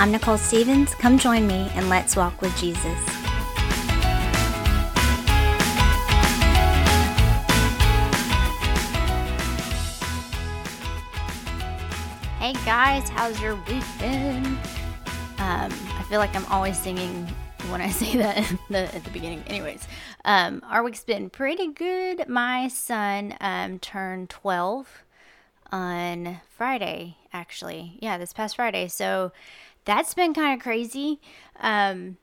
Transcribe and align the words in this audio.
I'm 0.00 0.12
Nicole 0.12 0.38
Stevens. 0.38 0.94
Come 0.94 1.18
join 1.18 1.46
me 1.46 1.70
and 1.74 1.90
let's 1.90 2.16
walk 2.16 2.40
with 2.40 2.56
Jesus. 2.56 2.82
Hey 12.38 12.54
guys, 12.64 13.10
how's 13.10 13.38
your 13.42 13.56
week 13.56 13.84
been? 13.98 14.46
Um, 15.36 15.70
I 15.70 16.06
feel 16.08 16.18
like 16.18 16.34
I'm 16.34 16.46
always 16.46 16.78
singing 16.78 17.26
when 17.68 17.82
I 17.82 17.90
say 17.90 18.16
that 18.16 18.50
the, 18.70 18.94
at 18.94 19.04
the 19.04 19.10
beginning. 19.10 19.42
Anyways, 19.48 19.86
um, 20.24 20.62
our 20.70 20.82
week's 20.82 21.04
been 21.04 21.28
pretty 21.28 21.74
good. 21.74 22.26
My 22.26 22.68
son 22.68 23.36
um, 23.38 23.78
turned 23.78 24.30
12 24.30 25.04
on 25.72 26.40
Friday, 26.56 27.16
actually. 27.34 27.98
Yeah, 28.00 28.18
this 28.18 28.32
past 28.32 28.56
Friday. 28.56 28.88
So 28.88 29.32
that's 29.84 30.14
been 30.14 30.34
kind 30.34 30.58
of 30.58 30.62
crazy. 30.62 31.20
Um, 31.60 32.16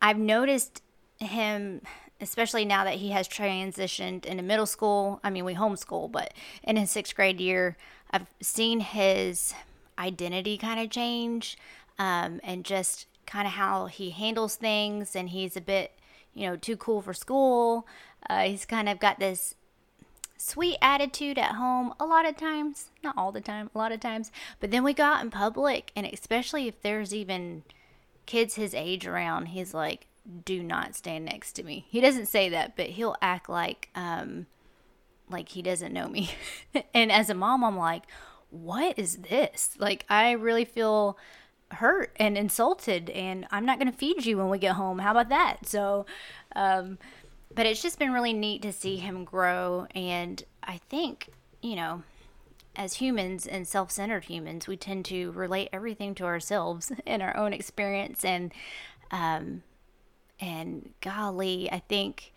I've 0.00 0.18
noticed 0.18 0.82
him, 1.18 1.82
especially 2.20 2.64
now 2.64 2.84
that 2.84 2.94
he 2.94 3.10
has 3.10 3.28
transitioned 3.28 4.24
into 4.24 4.42
middle 4.42 4.66
school. 4.66 5.20
I 5.24 5.30
mean, 5.30 5.44
we 5.44 5.54
homeschool, 5.54 6.10
but 6.12 6.34
in 6.62 6.76
his 6.76 6.90
sixth 6.90 7.14
grade 7.14 7.40
year, 7.40 7.76
I've 8.10 8.26
seen 8.40 8.80
his 8.80 9.54
identity 9.98 10.56
kind 10.56 10.80
of 10.80 10.90
change 10.90 11.58
um, 11.98 12.40
and 12.44 12.64
just 12.64 13.06
kind 13.26 13.46
of 13.46 13.54
how 13.54 13.86
he 13.86 14.10
handles 14.10 14.56
things. 14.56 15.16
And 15.16 15.30
he's 15.30 15.56
a 15.56 15.60
bit, 15.60 15.92
you 16.34 16.46
know, 16.46 16.56
too 16.56 16.76
cool 16.76 17.02
for 17.02 17.12
school. 17.12 17.86
Uh, 18.28 18.42
he's 18.42 18.64
kind 18.64 18.88
of 18.88 18.98
got 18.98 19.18
this 19.18 19.54
sweet 20.38 20.78
attitude 20.80 21.36
at 21.36 21.56
home 21.56 21.92
a 22.00 22.06
lot 22.06 22.26
of 22.26 22.36
times, 22.36 22.90
not 23.04 23.14
all 23.18 23.32
the 23.32 23.40
time, 23.40 23.70
a 23.74 23.78
lot 23.78 23.92
of 23.92 24.00
times. 24.00 24.30
But 24.60 24.70
then 24.70 24.84
we 24.84 24.94
go 24.94 25.04
out 25.04 25.22
in 25.22 25.30
public, 25.30 25.92
and 25.94 26.06
especially 26.06 26.68
if 26.68 26.80
there's 26.80 27.12
even 27.12 27.64
kids 28.24 28.54
his 28.54 28.74
age 28.74 29.06
around, 29.06 29.46
he's 29.46 29.74
like, 29.74 30.06
do 30.44 30.62
not 30.62 30.94
stand 30.94 31.24
next 31.24 31.52
to 31.54 31.62
me. 31.62 31.86
He 31.88 32.00
doesn't 32.00 32.26
say 32.26 32.48
that, 32.50 32.76
but 32.76 32.86
he'll 32.90 33.16
act 33.20 33.48
like, 33.48 33.88
um, 33.94 34.46
like 35.28 35.50
he 35.50 35.62
doesn't 35.62 35.92
know 35.92 36.08
me. 36.08 36.30
and 36.94 37.10
as 37.10 37.28
a 37.28 37.34
mom, 37.34 37.64
I'm 37.64 37.76
like, 37.76 38.04
what 38.50 38.98
is 38.98 39.16
this? 39.16 39.70
Like, 39.78 40.04
I 40.08 40.32
really 40.32 40.64
feel 40.64 41.18
hurt 41.72 42.14
and 42.16 42.38
insulted, 42.38 43.10
and 43.10 43.46
I'm 43.50 43.66
not 43.66 43.78
going 43.78 43.90
to 43.90 43.96
feed 43.98 44.24
you 44.24 44.38
when 44.38 44.48
we 44.48 44.58
get 44.58 44.76
home. 44.76 45.00
How 45.00 45.10
about 45.10 45.28
that? 45.28 45.66
So, 45.66 46.06
um, 46.54 46.98
but 47.54 47.66
it's 47.66 47.82
just 47.82 47.98
been 47.98 48.12
really 48.12 48.32
neat 48.32 48.62
to 48.62 48.72
see 48.72 48.96
him 48.96 49.24
grow. 49.24 49.86
And 49.94 50.42
I 50.62 50.78
think, 50.88 51.30
you 51.62 51.76
know, 51.76 52.02
as 52.76 52.94
humans 52.94 53.46
and 53.46 53.66
self 53.66 53.90
centered 53.90 54.24
humans, 54.24 54.66
we 54.66 54.76
tend 54.76 55.04
to 55.06 55.32
relate 55.32 55.68
everything 55.72 56.14
to 56.16 56.24
ourselves 56.24 56.92
and 57.06 57.22
our 57.22 57.36
own 57.36 57.52
experience. 57.52 58.24
And, 58.24 58.52
um, 59.10 59.62
and 60.40 60.90
golly, 61.00 61.70
I 61.70 61.80
think 61.80 62.32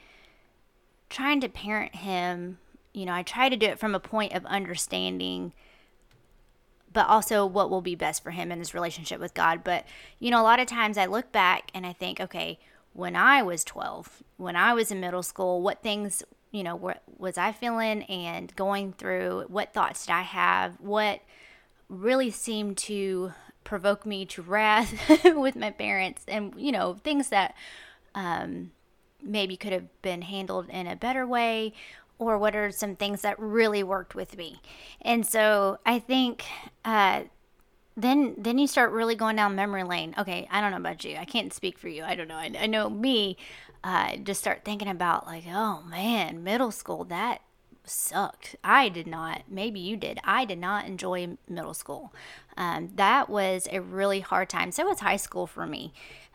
trying 1.09 1.41
to 1.41 1.49
parent 1.49 1.95
him, 1.95 2.57
you 2.93 3.05
know, 3.05 3.13
I 3.13 3.23
try 3.23 3.49
to 3.49 3.57
do 3.57 3.67
it 3.67 3.79
from 3.79 3.93
a 3.93 3.99
point 3.99 4.33
of 4.33 4.45
understanding 4.45 5.53
but 6.93 7.07
also 7.07 7.45
what 7.45 7.69
will 7.69 7.81
be 7.81 7.95
best 7.95 8.23
for 8.23 8.31
him 8.31 8.51
in 8.51 8.59
his 8.59 8.73
relationship 8.73 9.19
with 9.19 9.33
God. 9.33 9.63
But, 9.63 9.85
you 10.19 10.29
know, 10.29 10.41
a 10.41 10.43
lot 10.43 10.59
of 10.59 10.67
times 10.67 10.97
I 10.97 11.05
look 11.05 11.31
back 11.31 11.71
and 11.73 11.85
I 11.85 11.93
think, 11.93 12.19
okay, 12.19 12.59
when 12.93 13.15
I 13.15 13.41
was 13.41 13.63
12, 13.63 14.23
when 14.37 14.55
I 14.55 14.73
was 14.73 14.91
in 14.91 14.99
middle 14.99 15.23
school, 15.23 15.61
what 15.61 15.81
things, 15.81 16.23
you 16.51 16.63
know, 16.63 16.75
what 16.75 17.01
was 17.17 17.37
I 17.37 17.51
feeling 17.51 18.03
and 18.03 18.53
going 18.55 18.93
through? 18.93 19.45
What 19.47 19.73
thoughts 19.73 20.05
did 20.05 20.13
I 20.13 20.21
have? 20.21 20.79
What 20.79 21.21
really 21.89 22.31
seemed 22.31 22.77
to 22.77 23.33
provoke 23.63 24.05
me 24.05 24.25
to 24.25 24.41
wrath 24.41 25.23
with 25.23 25.55
my 25.55 25.71
parents 25.71 26.23
and, 26.27 26.53
you 26.57 26.71
know, 26.71 26.95
things 26.95 27.29
that 27.29 27.55
um, 28.15 28.71
maybe 29.23 29.55
could 29.55 29.71
have 29.71 30.01
been 30.01 30.23
handled 30.23 30.67
in 30.69 30.87
a 30.87 30.95
better 30.95 31.25
way 31.25 31.73
or 32.17 32.37
what 32.37 32.55
are 32.55 32.71
some 32.71 32.95
things 32.95 33.21
that 33.21 33.39
really 33.39 33.83
worked 33.83 34.13
with 34.13 34.37
me. 34.37 34.61
And 35.01 35.25
so 35.25 35.79
I 35.85 35.99
think 35.99 36.43
uh, 36.85 37.23
then 37.95 38.35
then 38.37 38.57
you 38.57 38.67
start 38.67 38.91
really 38.91 39.15
going 39.15 39.35
down 39.35 39.55
memory 39.55 39.83
lane. 39.83 40.15
Okay, 40.17 40.47
I 40.49 40.61
don't 40.61 40.71
know 40.71 40.77
about 40.77 41.03
you. 41.03 41.17
I 41.17 41.25
can't 41.25 41.53
speak 41.53 41.77
for 41.77 41.89
you. 41.89 42.03
I 42.03 42.15
don't 42.15 42.27
know. 42.27 42.35
I, 42.35 42.51
I 42.59 42.65
know 42.67 42.89
me. 42.89 43.37
Uh, 43.83 44.17
just 44.17 44.39
start 44.39 44.63
thinking 44.63 44.87
about 44.87 45.25
like, 45.25 45.43
oh 45.47 45.81
man, 45.89 46.43
middle 46.43 46.71
school 46.71 47.03
that 47.05 47.41
sucked. 47.83 48.55
I 48.63 48.89
did 48.89 49.07
not. 49.07 49.43
Maybe 49.49 49.79
you 49.79 49.97
did. 49.97 50.19
I 50.23 50.45
did 50.45 50.59
not 50.59 50.85
enjoy 50.85 51.37
middle 51.49 51.73
school. 51.73 52.13
Um, 52.57 52.91
that 52.95 53.29
was 53.29 53.67
a 53.71 53.81
really 53.81 54.19
hard 54.19 54.49
time. 54.49 54.71
So 54.71 54.85
was 54.85 54.99
high 54.99 55.17
school 55.17 55.47
for 55.47 55.65
me. 55.65 55.93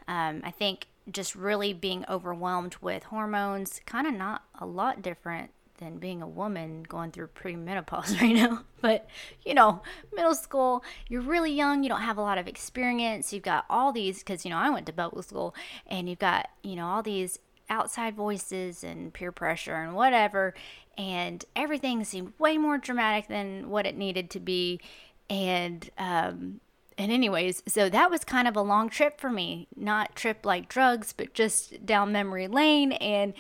Um, 0.09 0.41
I 0.45 0.51
think 0.51 0.89
just 1.11 1.37
really 1.37 1.73
being 1.73 2.05
overwhelmed 2.09 2.77
with 2.81 3.05
hormones, 3.05 3.81
kind 3.87 4.07
of 4.07 4.15
not 4.15 4.43
a 4.59 4.67
lot 4.67 5.03
different 5.03 5.51
than 5.79 5.99
being 5.99 6.23
a 6.23 6.29
woman 6.29 6.83
going 6.83 7.11
through 7.11 7.29
premenopause 7.29 8.21
right 8.21 8.35
now. 8.35 8.65
But, 8.81 9.09
you 9.45 9.55
know, 9.55 9.83
middle 10.15 10.35
school, 10.35 10.85
you're 11.09 11.23
really 11.23 11.53
young, 11.53 11.83
you 11.83 11.89
don't 11.89 12.03
have 12.03 12.19
a 12.19 12.23
lot 12.23 12.39
of 12.39 12.49
experience. 12.49 13.33
You've 13.33 13.43
got 13.43 13.65
all 13.69 13.93
these, 13.93 14.19
because, 14.19 14.45
you 14.45 14.51
know, 14.51 14.59
I 14.59 14.71
went 14.71 14.87
to 14.87 14.93
public 14.93 15.25
school, 15.25 15.55
and 15.87 16.09
you've 16.09 16.19
got, 16.19 16.49
you 16.63 16.77
know, 16.77 16.87
all 16.87 17.03
these 17.03 17.39
outside 17.69 18.15
voices 18.15 18.85
and 18.85 19.13
peer 19.13 19.33
pressure 19.33 19.75
and 19.75 19.95
whatever. 19.95 20.55
And 20.97 21.45
everything 21.55 22.05
seemed 22.05 22.33
way 22.39 22.59
more 22.59 22.79
dramatic 22.79 23.29
than 23.29 23.69
what 23.69 23.87
it 23.87 23.97
needed 23.97 24.31
to 24.31 24.41
be. 24.41 24.81
And, 25.29 25.89
um, 25.99 26.61
and 26.99 27.13
anyways, 27.13 27.63
so 27.69 27.91
that 27.91 28.11
was 28.11 28.25
kind 28.25 28.49
of 28.49 28.57
a 28.57 28.63
long 28.63 28.89
trip 28.89 29.21
for 29.21 29.31
me. 29.31 29.69
Not 29.77 30.17
trip 30.17 30.47
like 30.47 30.69
drugs, 30.69 31.13
but 31.13 31.35
just 31.35 31.85
down 31.85 32.13
memory 32.13 32.49
lane. 32.49 32.93
And 32.93 33.35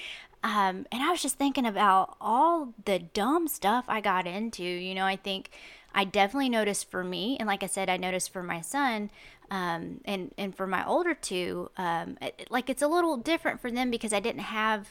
um, 0.46 0.86
and 0.92 1.02
I 1.02 1.10
was 1.10 1.20
just 1.20 1.38
thinking 1.38 1.66
about 1.66 2.16
all 2.20 2.72
the 2.84 3.00
dumb 3.00 3.48
stuff 3.48 3.84
I 3.88 4.00
got 4.00 4.28
into. 4.28 4.62
You 4.62 4.94
know, 4.94 5.04
I 5.04 5.16
think 5.16 5.50
I 5.92 6.04
definitely 6.04 6.50
noticed 6.50 6.88
for 6.88 7.02
me, 7.02 7.36
and 7.40 7.48
like 7.48 7.64
I 7.64 7.66
said, 7.66 7.90
I 7.90 7.96
noticed 7.96 8.32
for 8.32 8.44
my 8.44 8.60
son, 8.60 9.10
um, 9.50 10.02
and 10.04 10.32
and 10.38 10.54
for 10.54 10.68
my 10.68 10.86
older 10.86 11.14
two, 11.14 11.72
um, 11.76 12.16
it, 12.22 12.46
like 12.48 12.70
it's 12.70 12.82
a 12.82 12.86
little 12.86 13.16
different 13.16 13.60
for 13.60 13.72
them 13.72 13.90
because 13.90 14.12
I 14.12 14.20
didn't 14.20 14.42
have 14.42 14.86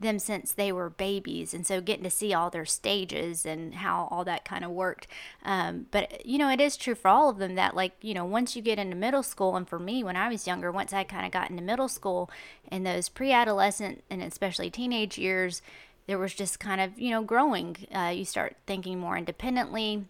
them 0.00 0.18
since 0.18 0.52
they 0.52 0.70
were 0.70 0.88
babies 0.88 1.52
and 1.52 1.66
so 1.66 1.80
getting 1.80 2.04
to 2.04 2.10
see 2.10 2.32
all 2.32 2.50
their 2.50 2.64
stages 2.64 3.44
and 3.44 3.76
how 3.76 4.06
all 4.10 4.24
that 4.24 4.44
kind 4.44 4.64
of 4.64 4.70
worked. 4.70 5.08
Um, 5.44 5.86
but 5.90 6.24
you 6.24 6.38
know 6.38 6.50
it 6.50 6.60
is 6.60 6.76
true 6.76 6.94
for 6.94 7.08
all 7.08 7.28
of 7.28 7.38
them 7.38 7.54
that 7.56 7.74
like 7.74 7.92
you 8.00 8.14
know 8.14 8.24
once 8.24 8.54
you 8.54 8.62
get 8.62 8.78
into 8.78 8.96
middle 8.96 9.22
school 9.22 9.56
and 9.56 9.68
for 9.68 9.78
me 9.78 10.04
when 10.04 10.16
i 10.16 10.28
was 10.28 10.46
younger 10.46 10.70
once 10.70 10.92
i 10.92 11.04
kind 11.04 11.26
of 11.26 11.32
got 11.32 11.50
into 11.50 11.62
middle 11.62 11.88
school 11.88 12.30
in 12.70 12.84
those 12.84 13.08
pre-adolescent 13.08 14.04
and 14.10 14.22
especially 14.22 14.70
teenage 14.70 15.18
years 15.18 15.62
there 16.08 16.18
was 16.18 16.34
just 16.34 16.58
kind 16.58 16.80
of 16.80 16.98
you 16.98 17.10
know 17.12 17.22
growing. 17.22 17.76
Uh, 17.94 18.12
you 18.12 18.24
start 18.24 18.56
thinking 18.66 18.98
more 18.98 19.16
independently. 19.16 20.06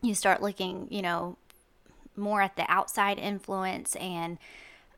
You 0.00 0.14
start 0.14 0.40
looking 0.40 0.86
you 0.90 1.02
know 1.02 1.36
more 2.16 2.40
at 2.40 2.56
the 2.56 2.64
outside 2.68 3.18
influence 3.18 3.96
and 3.96 4.38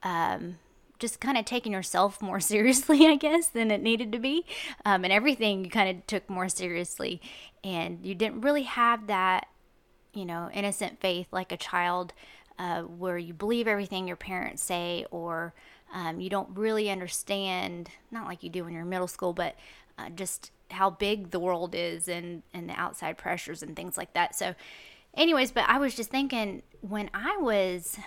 um, 0.03 0.59
just 0.99 1.21
kind 1.21 1.37
of 1.37 1.45
taking 1.45 1.73
yourself 1.73 2.21
more 2.23 2.41
seriously, 2.41 3.07
I 3.07 3.17
guess, 3.17 3.49
than 3.49 3.71
it 3.71 3.83
needed 3.83 4.13
to 4.13 4.19
be. 4.19 4.45
Um, 4.85 5.05
and 5.05 5.13
everything 5.13 5.65
you 5.65 5.71
kind 5.71 5.97
of 5.97 6.07
took 6.07 6.29
more 6.29 6.49
seriously. 6.49 7.21
And 7.65 8.05
you 8.05 8.15
didn't 8.15 8.43
really 8.43 8.63
have 8.63 9.07
that, 9.09 9.49
you 10.13 10.25
know, 10.25 10.51
innocent 10.53 11.01
faith 11.01 11.27
like 11.33 11.53
a 11.53 11.57
child 11.57 12.13
uh, 12.59 12.83
where 12.83 13.19
you 13.19 13.35
believe 13.35 13.69
everything 13.69 14.07
your 14.07 14.17
parents 14.17 14.63
say 14.63 15.07
or 15.11 15.53
um, 15.93 16.21
you 16.21 16.31
don't 16.31 16.57
really 16.57 16.91
understand, 16.91 17.91
not 18.11 18.27
like 18.27 18.43
you 18.43 18.51
do 18.51 18.65
when 18.65 18.73
you're 18.73 18.83
in 18.83 18.89
middle 18.89 19.07
school, 19.07 19.33
but 19.33 19.57
uh, 19.99 20.09
just 20.11 20.51
how 20.71 20.91
big 20.91 21.31
the 21.31 21.39
world 21.39 21.75
is 21.75 22.09
and, 22.09 22.43
and 22.53 22.69
the 22.69 22.75
outside 22.75 23.17
pressures 23.17 23.63
and 23.63 23.77
things 23.77 23.97
like 23.97 24.13
that. 24.15 24.35
So, 24.35 24.55
anyways, 25.15 25.53
but 25.53 25.65
I 25.69 25.79
was 25.79 25.95
just 25.95 26.11
thinking 26.11 26.63
when 26.81 27.11
I 27.15 27.37
was 27.39 27.99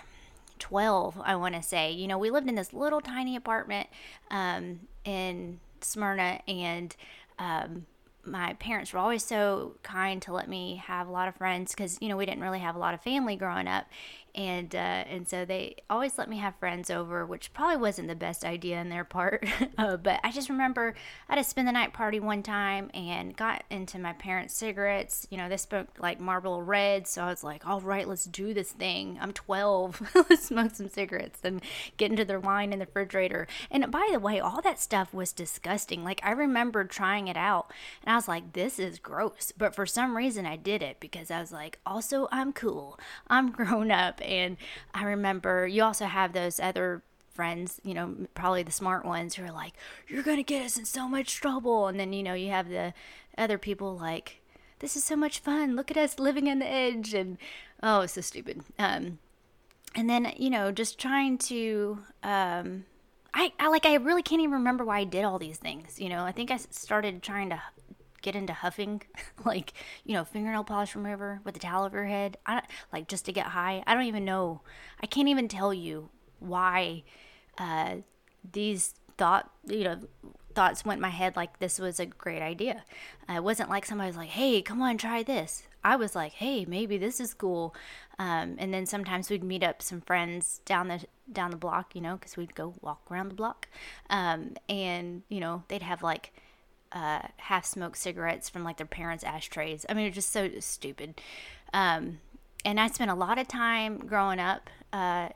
12, 0.60 1.20
I 1.24 1.34
want 1.36 1.56
to 1.56 1.62
say. 1.62 1.90
You 1.90 2.06
know, 2.06 2.18
we 2.18 2.30
lived 2.30 2.48
in 2.48 2.54
this 2.54 2.72
little 2.72 3.00
tiny 3.00 3.34
apartment 3.34 3.88
um, 4.30 4.80
in 5.04 5.58
Smyrna, 5.80 6.40
and 6.46 6.94
um, 7.38 7.86
my 8.24 8.54
parents 8.54 8.92
were 8.92 8.98
always 8.98 9.24
so 9.24 9.74
kind 9.82 10.20
to 10.22 10.32
let 10.32 10.48
me 10.48 10.76
have 10.76 11.08
a 11.08 11.10
lot 11.10 11.26
of 11.26 11.34
friends 11.36 11.74
because 11.74 11.98
you 12.00 12.08
know 12.08 12.16
we 12.16 12.26
didn't 12.26 12.42
really 12.42 12.58
have 12.58 12.76
a 12.76 12.78
lot 12.78 12.94
of 12.94 13.00
family 13.00 13.34
growing 13.34 13.66
up 13.66 13.86
and 14.34 14.74
uh, 14.74 14.78
and 14.78 15.28
so 15.28 15.44
they 15.44 15.76
always 15.88 16.18
let 16.18 16.28
me 16.28 16.38
have 16.38 16.54
friends 16.56 16.90
over, 16.90 17.24
which 17.26 17.52
probably 17.52 17.76
wasn't 17.76 18.08
the 18.08 18.14
best 18.14 18.44
idea 18.44 18.80
in 18.80 18.88
their 18.88 19.04
part. 19.04 19.46
uh, 19.78 19.96
but 19.96 20.20
I 20.22 20.30
just 20.30 20.48
remember 20.48 20.94
I 21.28 21.34
had 21.34 21.40
a 21.40 21.44
spend 21.44 21.68
the 21.68 21.72
night 21.72 21.92
party 21.92 22.20
one 22.20 22.42
time 22.42 22.90
and 22.94 23.36
got 23.36 23.64
into 23.70 23.98
my 23.98 24.12
parents' 24.12 24.54
cigarettes. 24.54 25.26
You 25.30 25.38
know, 25.38 25.48
they 25.48 25.56
smoked 25.56 26.00
like 26.00 26.20
Marlboro 26.20 26.58
Red, 26.58 27.06
so 27.06 27.22
I 27.22 27.26
was 27.26 27.42
like, 27.44 27.66
all 27.66 27.80
right, 27.80 28.06
let's 28.06 28.24
do 28.24 28.54
this 28.54 28.72
thing. 28.72 29.18
I'm 29.20 29.32
12, 29.32 30.14
let's 30.30 30.44
smoke 30.46 30.74
some 30.74 30.88
cigarettes 30.88 31.40
and 31.42 31.60
get 31.96 32.10
into 32.10 32.24
their 32.24 32.40
wine 32.40 32.72
in 32.72 32.78
the 32.78 32.86
refrigerator. 32.86 33.46
And 33.70 33.90
by 33.90 34.08
the 34.12 34.18
way, 34.20 34.40
all 34.40 34.60
that 34.62 34.80
stuff 34.80 35.12
was 35.12 35.32
disgusting. 35.32 36.04
Like 36.04 36.20
I 36.24 36.32
remember 36.32 36.84
trying 36.84 37.28
it 37.28 37.36
out, 37.36 37.72
and 38.02 38.12
I 38.12 38.16
was 38.16 38.28
like, 38.28 38.52
this 38.52 38.78
is 38.78 38.98
gross. 38.98 39.52
But 39.56 39.74
for 39.74 39.86
some 39.86 40.16
reason, 40.16 40.46
I 40.46 40.56
did 40.56 40.82
it 40.82 40.98
because 41.00 41.30
I 41.30 41.40
was 41.40 41.52
like, 41.52 41.78
also 41.84 42.28
I'm 42.30 42.52
cool, 42.52 42.98
I'm 43.28 43.50
grown 43.60 43.90
up 43.90 44.19
And 44.22 44.56
I 44.94 45.04
remember 45.04 45.66
you 45.66 45.82
also 45.82 46.06
have 46.06 46.32
those 46.32 46.60
other 46.60 47.02
friends, 47.32 47.80
you 47.84 47.94
know, 47.94 48.14
probably 48.34 48.62
the 48.62 48.72
smart 48.72 49.04
ones 49.04 49.34
who 49.34 49.44
are 49.44 49.52
like, 49.52 49.74
you're 50.08 50.22
going 50.22 50.36
to 50.36 50.42
get 50.42 50.64
us 50.64 50.76
in 50.76 50.84
so 50.84 51.08
much 51.08 51.36
trouble. 51.36 51.86
And 51.86 51.98
then, 51.98 52.12
you 52.12 52.22
know, 52.22 52.34
you 52.34 52.50
have 52.50 52.68
the 52.68 52.92
other 53.38 53.58
people 53.58 53.96
like, 53.96 54.40
this 54.80 54.96
is 54.96 55.04
so 55.04 55.16
much 55.16 55.38
fun. 55.38 55.76
Look 55.76 55.90
at 55.90 55.96
us 55.96 56.18
living 56.18 56.48
on 56.48 56.58
the 56.58 56.70
edge. 56.70 57.14
And 57.14 57.38
oh, 57.82 58.02
it's 58.02 58.14
so 58.14 58.20
stupid. 58.20 58.62
Um, 58.78 59.18
and 59.94 60.08
then, 60.08 60.32
you 60.36 60.50
know, 60.50 60.70
just 60.70 60.98
trying 60.98 61.38
to, 61.38 62.00
um, 62.22 62.84
I, 63.32 63.52
I 63.58 63.68
like, 63.68 63.86
I 63.86 63.94
really 63.94 64.22
can't 64.22 64.42
even 64.42 64.52
remember 64.52 64.84
why 64.84 64.98
I 64.98 65.04
did 65.04 65.24
all 65.24 65.38
these 65.38 65.58
things. 65.58 66.00
You 66.00 66.08
know, 66.08 66.24
I 66.24 66.32
think 66.32 66.50
I 66.50 66.56
started 66.56 67.22
trying 67.22 67.50
to 67.50 67.62
get 68.22 68.36
into 68.36 68.52
huffing, 68.52 69.02
like, 69.44 69.72
you 70.04 70.14
know, 70.14 70.24
fingernail 70.24 70.64
polish 70.64 70.94
remover 70.94 71.40
with 71.44 71.54
the 71.54 71.60
towel 71.60 71.84
over 71.84 71.98
your 71.98 72.06
head. 72.06 72.36
I, 72.46 72.62
like, 72.92 73.08
just 73.08 73.24
to 73.26 73.32
get 73.32 73.46
high. 73.46 73.82
I 73.86 73.94
don't 73.94 74.04
even 74.04 74.24
know. 74.24 74.62
I 75.02 75.06
can't 75.06 75.28
even 75.28 75.48
tell 75.48 75.72
you 75.74 76.10
why 76.38 77.04
uh, 77.58 77.96
these 78.52 78.94
thought, 79.16 79.50
you 79.66 79.84
know, 79.84 80.00
thoughts 80.54 80.84
went 80.84 81.00
my 81.00 81.10
head 81.10 81.36
like 81.36 81.58
this 81.58 81.78
was 81.78 82.00
a 82.00 82.06
great 82.06 82.42
idea. 82.42 82.84
Uh, 83.28 83.34
it 83.34 83.44
wasn't 83.44 83.70
like 83.70 83.86
somebody 83.86 84.08
was 84.08 84.16
like, 84.16 84.30
hey, 84.30 84.62
come 84.62 84.82
on, 84.82 84.98
try 84.98 85.22
this. 85.22 85.64
I 85.82 85.96
was 85.96 86.14
like, 86.14 86.32
hey, 86.32 86.64
maybe 86.64 86.98
this 86.98 87.20
is 87.20 87.34
cool. 87.34 87.74
Um, 88.18 88.56
and 88.58 88.72
then 88.72 88.84
sometimes 88.86 89.30
we'd 89.30 89.44
meet 89.44 89.62
up 89.62 89.80
some 89.80 90.00
friends 90.02 90.60
down 90.64 90.88
the 90.88 91.04
down 91.32 91.50
the 91.50 91.56
block, 91.56 91.94
you 91.94 92.00
know, 92.00 92.16
because 92.16 92.36
we'd 92.36 92.54
go 92.54 92.74
walk 92.82 93.02
around 93.10 93.30
the 93.30 93.34
block, 93.34 93.68
um, 94.10 94.54
and 94.68 95.22
you 95.28 95.40
know 95.40 95.62
they'd 95.68 95.82
have 95.82 96.02
like 96.02 96.32
uh, 96.92 97.20
half 97.36 97.64
smoked 97.64 97.98
cigarettes 97.98 98.48
from 98.48 98.64
like 98.64 98.76
their 98.76 98.86
parents' 98.86 99.24
ashtrays. 99.24 99.86
I 99.88 99.94
mean, 99.94 100.06
it's 100.06 100.14
just 100.14 100.32
so 100.32 100.50
stupid. 100.60 101.20
Um, 101.72 102.18
and 102.64 102.78
I 102.78 102.88
spent 102.88 103.10
a 103.10 103.14
lot 103.14 103.38
of 103.38 103.48
time 103.48 103.98
growing 103.98 104.38
up 104.38 104.68
uh, 104.92 105.28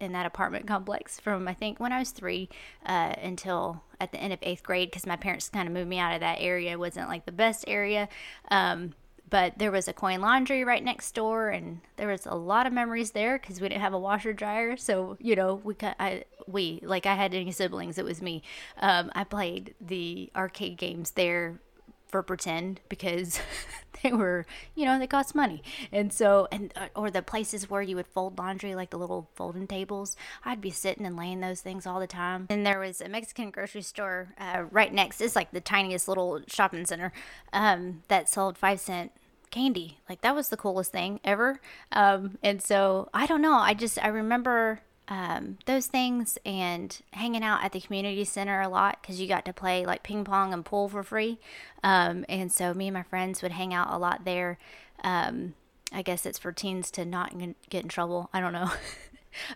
in 0.00 0.12
that 0.12 0.26
apartment 0.26 0.66
complex 0.66 1.18
from 1.18 1.48
I 1.48 1.54
think 1.54 1.80
when 1.80 1.92
I 1.92 1.98
was 1.98 2.10
three 2.10 2.48
uh, 2.84 3.14
until 3.22 3.82
at 4.00 4.12
the 4.12 4.18
end 4.18 4.32
of 4.32 4.38
eighth 4.42 4.62
grade 4.62 4.90
because 4.90 5.06
my 5.06 5.16
parents 5.16 5.48
kind 5.48 5.66
of 5.66 5.72
moved 5.72 5.88
me 5.88 5.98
out 5.98 6.12
of 6.14 6.20
that 6.20 6.38
area. 6.40 6.72
It 6.72 6.78
wasn't 6.78 7.08
like 7.08 7.24
the 7.24 7.32
best 7.32 7.64
area. 7.66 8.08
Um, 8.50 8.92
but 9.28 9.58
there 9.58 9.72
was 9.72 9.88
a 9.88 9.92
coin 9.92 10.20
laundry 10.20 10.64
right 10.64 10.82
next 10.82 11.14
door 11.14 11.48
and 11.48 11.80
there 11.96 12.08
was 12.08 12.26
a 12.26 12.34
lot 12.34 12.66
of 12.66 12.72
memories 12.72 13.10
there 13.10 13.38
because 13.38 13.60
we 13.60 13.68
didn't 13.68 13.80
have 13.80 13.92
a 13.92 13.98
washer 13.98 14.32
dryer. 14.32 14.76
So 14.76 15.16
you 15.20 15.34
know 15.34 15.60
we 15.64 15.74
I, 15.82 16.24
we 16.46 16.80
like 16.82 17.06
i 17.06 17.14
had 17.14 17.34
any 17.34 17.52
siblings 17.52 17.98
it 17.98 18.04
was 18.04 18.22
me. 18.22 18.42
Um, 18.78 19.10
i 19.14 19.24
played 19.24 19.74
the 19.80 20.30
arcade 20.36 20.76
games 20.76 21.12
there 21.12 21.60
for 22.08 22.22
pretend 22.22 22.80
because 22.88 23.40
they 24.02 24.12
were 24.12 24.46
you 24.74 24.84
know 24.84 24.98
they 24.98 25.06
cost 25.06 25.34
money. 25.34 25.62
And 25.92 26.12
so 26.12 26.48
and 26.50 26.72
uh, 26.76 26.88
or 26.94 27.10
the 27.10 27.22
places 27.22 27.68
where 27.70 27.82
you 27.82 27.96
would 27.96 28.06
fold 28.06 28.38
laundry 28.38 28.74
like 28.74 28.90
the 28.90 28.98
little 28.98 29.28
folding 29.34 29.66
tables 29.66 30.16
i'd 30.44 30.60
be 30.60 30.70
sitting 30.70 31.06
and 31.06 31.16
laying 31.16 31.40
those 31.40 31.60
things 31.60 31.86
all 31.86 32.00
the 32.00 32.06
time. 32.06 32.46
And 32.50 32.66
there 32.66 32.80
was 32.80 33.00
a 33.00 33.08
mexican 33.08 33.50
grocery 33.50 33.82
store 33.82 34.34
uh, 34.38 34.64
right 34.70 34.92
next 34.92 35.20
it's 35.20 35.36
like 35.36 35.50
the 35.50 35.60
tiniest 35.60 36.08
little 36.08 36.40
shopping 36.46 36.86
center 36.86 37.12
um, 37.52 38.02
that 38.08 38.28
sold 38.28 38.58
five 38.58 38.80
cent 38.80 39.12
candy. 39.50 39.98
Like 40.08 40.20
that 40.22 40.34
was 40.34 40.48
the 40.48 40.56
coolest 40.56 40.92
thing 40.92 41.20
ever. 41.24 41.60
Um, 41.92 42.38
and 42.42 42.62
so 42.62 43.08
i 43.14 43.26
don't 43.26 43.42
know. 43.42 43.54
I 43.54 43.74
just 43.74 44.02
i 44.04 44.08
remember 44.08 44.80
um, 45.08 45.58
those 45.66 45.86
things 45.86 46.38
and 46.44 47.00
hanging 47.12 47.44
out 47.44 47.64
at 47.64 47.72
the 47.72 47.80
community 47.80 48.24
center 48.24 48.60
a 48.60 48.68
lot 48.68 48.98
because 49.00 49.20
you 49.20 49.28
got 49.28 49.44
to 49.44 49.52
play 49.52 49.86
like 49.86 50.02
ping 50.02 50.24
pong 50.24 50.52
and 50.52 50.64
pool 50.64 50.88
for 50.88 51.02
free. 51.02 51.38
Um, 51.82 52.24
and 52.28 52.50
so 52.50 52.74
me 52.74 52.88
and 52.88 52.94
my 52.94 53.02
friends 53.02 53.42
would 53.42 53.52
hang 53.52 53.72
out 53.72 53.92
a 53.92 53.98
lot 53.98 54.24
there. 54.24 54.58
Um, 55.04 55.54
I 55.92 56.02
guess 56.02 56.26
it's 56.26 56.38
for 56.38 56.52
teens 56.52 56.90
to 56.92 57.04
not 57.04 57.32
get 57.70 57.84
in 57.84 57.88
trouble. 57.88 58.30
I 58.32 58.40
don't 58.40 58.52
know. 58.52 58.70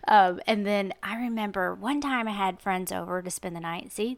Um, 0.07 0.39
and 0.45 0.65
then 0.65 0.93
I 1.01 1.17
remember 1.17 1.73
one 1.73 2.01
time 2.01 2.27
I 2.27 2.33
had 2.33 2.59
friends 2.59 2.91
over 2.91 3.21
to 3.21 3.31
spend 3.31 3.55
the 3.55 3.59
night. 3.59 3.91
See, 3.91 4.17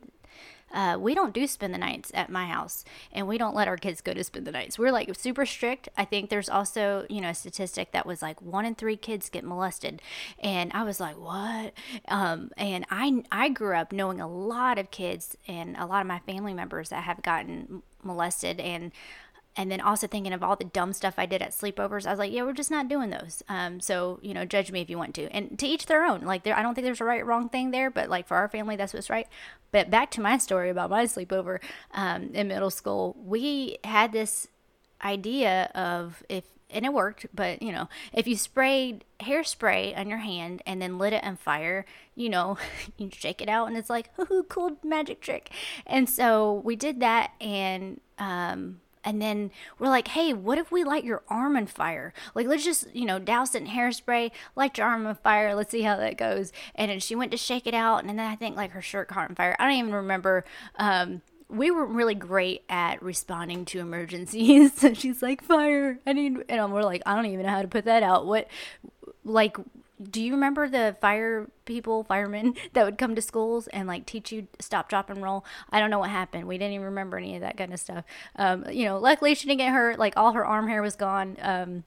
uh, 0.73 0.97
we 0.99 1.13
don't 1.13 1.33
do 1.33 1.45
spend 1.47 1.73
the 1.73 1.77
nights 1.77 2.11
at 2.13 2.29
my 2.29 2.47
house 2.47 2.83
and 3.11 3.27
we 3.27 3.37
don't 3.37 3.55
let 3.55 3.67
our 3.67 3.77
kids 3.77 4.01
go 4.01 4.13
to 4.13 4.23
spend 4.23 4.47
the 4.47 4.51
nights. 4.51 4.79
We're 4.79 4.91
like 4.91 5.13
super 5.15 5.45
strict. 5.45 5.89
I 5.97 6.05
think 6.05 6.29
there's 6.29 6.49
also, 6.49 7.05
you 7.09 7.21
know, 7.21 7.29
a 7.29 7.35
statistic 7.35 7.91
that 7.91 8.05
was 8.05 8.21
like 8.21 8.41
one 8.41 8.65
in 8.65 8.75
three 8.75 8.97
kids 8.97 9.29
get 9.29 9.43
molested. 9.43 10.01
And 10.39 10.71
I 10.73 10.83
was 10.83 10.99
like, 10.99 11.17
what? 11.17 11.73
Um, 12.07 12.51
and 12.57 12.85
I, 12.89 13.23
I 13.31 13.49
grew 13.49 13.75
up 13.75 13.91
knowing 13.91 14.19
a 14.19 14.27
lot 14.27 14.77
of 14.77 14.91
kids 14.91 15.37
and 15.47 15.77
a 15.77 15.85
lot 15.85 16.01
of 16.01 16.07
my 16.07 16.19
family 16.19 16.53
members 16.53 16.89
that 16.89 17.03
have 17.03 17.21
gotten 17.21 17.83
molested 18.03 18.59
and 18.59 18.91
and 19.55 19.71
then 19.71 19.79
also 19.81 20.07
thinking 20.07 20.33
of 20.33 20.43
all 20.43 20.55
the 20.55 20.63
dumb 20.63 20.93
stuff 20.93 21.15
I 21.17 21.25
did 21.25 21.41
at 21.41 21.51
sleepovers. 21.51 22.05
I 22.05 22.09
was 22.09 22.19
like, 22.19 22.31
yeah, 22.31 22.43
we're 22.43 22.53
just 22.53 22.71
not 22.71 22.87
doing 22.87 23.09
those. 23.09 23.43
Um, 23.47 23.79
so 23.79 24.19
you 24.21 24.33
know, 24.33 24.45
judge 24.45 24.71
me 24.71 24.81
if 24.81 24.89
you 24.89 24.97
want 24.97 25.15
to, 25.15 25.27
and 25.31 25.57
to 25.59 25.67
each 25.67 25.85
their 25.85 26.05
own. 26.05 26.21
Like, 26.21 26.43
there, 26.43 26.57
I 26.57 26.63
don't 26.63 26.75
think 26.75 26.85
there's 26.85 27.01
a 27.01 27.05
right 27.05 27.25
wrong 27.25 27.49
thing 27.49 27.71
there, 27.71 27.89
but 27.89 28.09
like 28.09 28.27
for 28.27 28.37
our 28.37 28.47
family, 28.47 28.75
that's 28.75 28.93
what's 28.93 29.09
right. 29.09 29.27
But 29.71 29.89
back 29.89 30.11
to 30.11 30.21
my 30.21 30.37
story 30.37 30.69
about 30.69 30.89
my 30.89 31.05
sleepover 31.05 31.59
um, 31.93 32.29
in 32.33 32.47
middle 32.47 32.69
school, 32.69 33.15
we 33.23 33.77
had 33.83 34.11
this 34.11 34.47
idea 35.03 35.69
of 35.75 36.23
if 36.29 36.45
and 36.73 36.85
it 36.85 36.93
worked, 36.93 37.27
but 37.33 37.61
you 37.61 37.71
know, 37.71 37.87
if 38.13 38.27
you 38.27 38.35
sprayed 38.35 39.05
hairspray 39.19 39.97
on 39.97 40.09
your 40.09 40.17
hand 40.17 40.61
and 40.65 40.81
then 40.81 40.97
lit 40.97 41.13
it 41.13 41.23
on 41.23 41.35
fire, 41.37 41.85
you 42.15 42.29
know, 42.29 42.57
you 42.97 43.09
shake 43.13 43.41
it 43.41 43.49
out 43.49 43.67
and 43.67 43.77
it's 43.77 43.89
like, 43.89 44.09
ooh, 44.19 44.43
cool 44.49 44.77
magic 44.83 45.21
trick. 45.21 45.51
And 45.85 46.09
so 46.09 46.61
we 46.65 46.75
did 46.75 46.99
that 46.99 47.31
and 47.39 48.01
um 48.17 48.79
and 49.03 49.21
then 49.21 49.51
we're 49.79 49.89
like, 49.89 50.09
hey, 50.09 50.33
what 50.33 50.57
if 50.57 50.71
we 50.71 50.83
light 50.83 51.03
your 51.03 51.23
arm 51.27 51.55
on 51.55 51.67
fire? 51.67 52.13
Like, 52.35 52.47
let's 52.47 52.63
just, 52.63 52.93
you 52.95 53.05
know, 53.05 53.19
douse 53.19 53.55
it 53.55 53.63
in 53.63 53.67
hairspray, 53.67 54.31
light 54.55 54.77
your 54.77 54.87
arm 54.87 55.05
on 55.05 55.15
fire. 55.15 55.55
Let's 55.55 55.71
see 55.71 55.81
how 55.81 55.97
that 55.97 56.17
goes. 56.17 56.51
And 56.75 56.89
then 56.89 56.99
she 56.99 57.15
went 57.15 57.31
to 57.31 57.37
shake 57.37 57.67
it 57.67 57.73
out. 57.73 58.03
And 58.03 58.09
then 58.09 58.19
I 58.19 58.35
think 58.35 58.55
like 58.55 58.71
her 58.71 58.81
shirt 58.81 59.07
caught 59.07 59.29
on 59.29 59.35
fire. 59.35 59.55
I 59.59 59.65
don't 59.65 59.77
even 59.77 59.93
remember. 59.93 60.45
Um, 60.77 61.21
we 61.49 61.69
were 61.69 61.85
really 61.85 62.15
great 62.15 62.63
at 62.69 63.01
responding 63.03 63.65
to 63.65 63.79
emergencies. 63.79 64.73
so 64.77 64.93
she's 64.93 65.21
like, 65.21 65.43
fire. 65.43 65.99
I 66.05 66.13
need, 66.13 66.37
and 66.49 66.73
we're 66.73 66.83
like, 66.83 67.01
I 67.05 67.15
don't 67.15 67.27
even 67.27 67.45
know 67.45 67.51
how 67.51 67.61
to 67.61 67.67
put 67.67 67.85
that 67.85 68.03
out. 68.03 68.25
What, 68.25 68.47
like, 69.23 69.57
do 70.11 70.21
you 70.21 70.33
remember 70.33 70.67
the 70.69 70.95
fire 71.01 71.49
people, 71.65 72.03
firemen 72.03 72.55
that 72.73 72.85
would 72.85 72.97
come 72.97 73.15
to 73.15 73.21
schools 73.21 73.67
and 73.67 73.87
like 73.87 74.05
teach 74.05 74.31
you 74.31 74.47
stop, 74.59 74.89
drop, 74.89 75.09
and 75.09 75.21
roll? 75.21 75.45
I 75.71 75.79
don't 75.79 75.89
know 75.89 75.99
what 75.99 76.09
happened. 76.09 76.47
We 76.47 76.57
didn't 76.57 76.73
even 76.73 76.85
remember 76.85 77.17
any 77.17 77.35
of 77.35 77.41
that 77.41 77.57
kind 77.57 77.73
of 77.73 77.79
stuff. 77.79 78.05
Um, 78.35 78.65
you 78.69 78.85
know, 78.85 78.97
luckily 78.97 79.35
she 79.35 79.47
didn't 79.47 79.59
get 79.59 79.71
hurt. 79.71 79.99
Like 79.99 80.15
all 80.17 80.33
her 80.33 80.45
arm 80.45 80.67
hair 80.67 80.81
was 80.81 80.95
gone. 80.95 81.37
Um, 81.41 81.83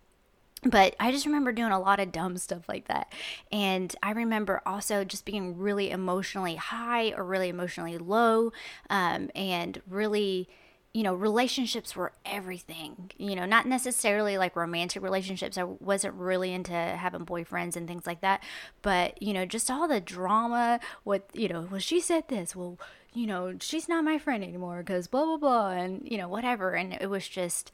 but 0.64 0.96
I 0.98 1.12
just 1.12 1.26
remember 1.26 1.52
doing 1.52 1.72
a 1.72 1.78
lot 1.78 2.00
of 2.00 2.12
dumb 2.12 2.38
stuff 2.38 2.68
like 2.68 2.88
that. 2.88 3.12
And 3.52 3.94
I 4.02 4.12
remember 4.12 4.62
also 4.66 5.04
just 5.04 5.24
being 5.24 5.58
really 5.58 5.90
emotionally 5.90 6.56
high 6.56 7.12
or 7.12 7.24
really 7.24 7.48
emotionally 7.48 7.98
low 7.98 8.52
um, 8.90 9.30
and 9.34 9.80
really 9.88 10.48
you 10.96 11.02
know, 11.02 11.12
relationships 11.12 11.94
were 11.94 12.10
everything. 12.24 13.10
You 13.18 13.36
know, 13.36 13.44
not 13.44 13.66
necessarily 13.66 14.38
like 14.38 14.56
romantic 14.56 15.02
relationships. 15.02 15.58
I 15.58 15.64
wasn't 15.64 16.14
really 16.14 16.54
into 16.54 16.72
having 16.72 17.26
boyfriends 17.26 17.76
and 17.76 17.86
things 17.86 18.06
like 18.06 18.22
that. 18.22 18.42
But, 18.80 19.22
you 19.22 19.34
know, 19.34 19.44
just 19.44 19.70
all 19.70 19.86
the 19.86 20.00
drama 20.00 20.80
with, 21.04 21.20
you 21.34 21.48
know, 21.48 21.68
well, 21.70 21.80
she 21.80 22.00
said 22.00 22.28
this. 22.28 22.56
Well, 22.56 22.78
you 23.12 23.26
know, 23.26 23.56
she's 23.60 23.90
not 23.90 24.04
my 24.04 24.16
friend 24.16 24.42
anymore 24.42 24.78
because 24.78 25.06
blah, 25.06 25.26
blah, 25.26 25.36
blah. 25.36 25.70
And, 25.72 26.00
you 26.10 26.16
know, 26.16 26.30
whatever. 26.30 26.72
And 26.72 26.94
it 26.94 27.10
was 27.10 27.28
just, 27.28 27.72